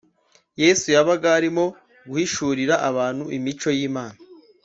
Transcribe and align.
yesu 0.61 0.85
yabaga 0.95 1.27
arimo 1.37 1.65
guhishurira 2.09 2.75
abantu 2.89 3.23
imico 3.37 3.67
y’imana 3.77 4.19